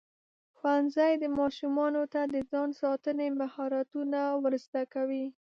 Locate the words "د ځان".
2.33-2.69